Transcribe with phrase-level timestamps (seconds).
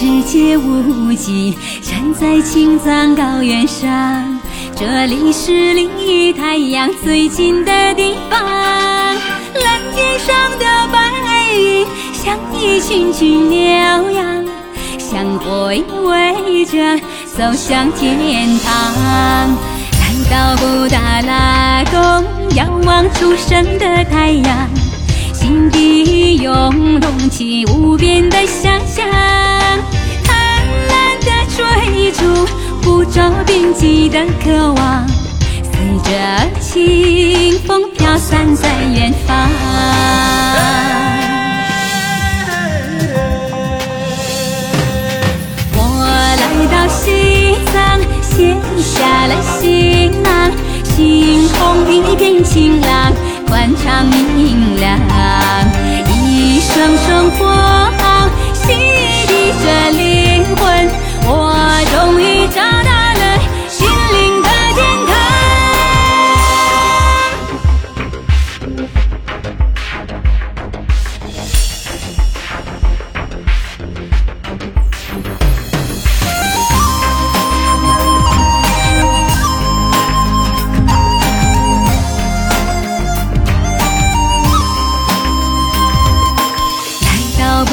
[0.00, 4.38] 世界无际，站在青藏高原上，
[4.76, 8.40] 这里是离太阳最近的地方。
[8.40, 13.58] 蓝天上的白云像一群群牛
[14.12, 14.44] 羊，
[15.00, 16.96] 像鬼围着
[17.36, 18.94] 走向天堂。
[19.98, 22.24] 来到布达拉宫，
[22.54, 24.68] 仰望初升的太阳。
[25.34, 29.04] 心底涌动起无边的想象，
[31.58, 32.46] 追逐，
[32.82, 35.04] 不着边际的渴望，
[35.64, 35.72] 随
[36.04, 36.10] 着
[36.60, 39.50] 清风飘散在远方。
[45.74, 45.80] 我
[46.38, 47.76] 来到西藏，
[48.22, 50.52] 卸下了行囊，
[50.84, 51.58] 星空
[51.92, 53.12] 一片晴朗。
[53.48, 54.96] 宽敞明亮，
[56.06, 58.62] 一声声佛号洗
[59.26, 59.30] 涤
[59.64, 59.66] 着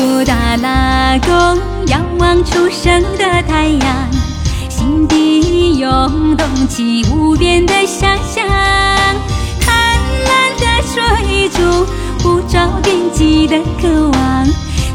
[0.05, 4.11] 布达拉宫，仰望初升的太阳，
[4.69, 8.45] 心底涌动起无边的想象，
[9.59, 10.29] 贪婪
[10.59, 11.87] 的追逐，
[12.21, 14.45] 不着边际的渴望，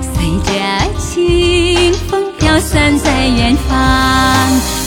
[0.01, 0.53] 随着
[1.01, 4.80] 清风飘散在远方。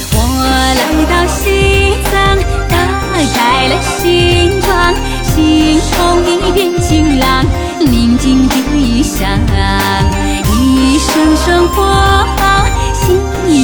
[11.76, 13.04] 佛号洗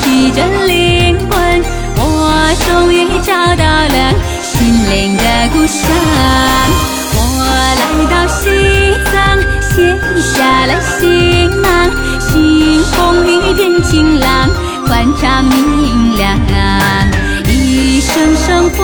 [0.01, 1.63] 涤着灵魂，
[1.97, 2.01] 我
[2.65, 4.51] 终于找到了心
[4.89, 5.79] 灵的故乡。
[7.15, 7.17] 我
[7.79, 8.41] 来到西
[9.05, 9.13] 藏，
[9.69, 9.73] 卸
[10.21, 11.67] 下了行囊，
[12.19, 12.97] 星空
[13.27, 14.49] 一片晴朗，
[14.85, 14.89] 宽
[15.21, 16.37] 敞明亮。
[17.47, 18.83] 一声声佛